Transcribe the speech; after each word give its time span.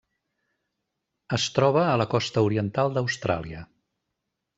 Es 1.37 1.45
troba 1.57 1.83
a 1.89 1.99
la 2.03 2.07
costa 2.13 2.43
oriental 2.47 2.95
d'Austràlia. 2.97 3.61